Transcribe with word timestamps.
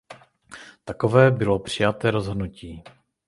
Takové 0.85 1.31
bylo 1.31 1.59
přijaté 1.59 2.11
rozhodnutí. 2.11 2.83